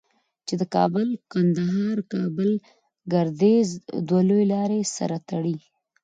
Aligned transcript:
چې 0.47 0.53
د 0.61 0.63
کابل 0.75 1.07
قندهار 1.31 1.97
او 2.01 2.05
کابل 2.13 2.49
گردیز 3.11 3.69
دوه 4.07 4.21
لویې 4.29 4.45
لارې 4.53 4.79
سره 4.97 5.17
تړي. 5.29 5.57